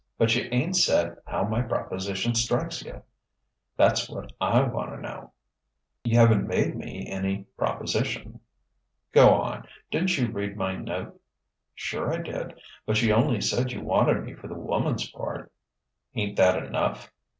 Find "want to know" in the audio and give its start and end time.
4.61-5.31